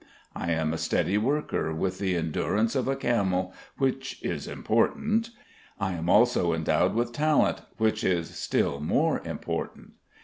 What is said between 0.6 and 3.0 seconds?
a steady worker, with the endurance of a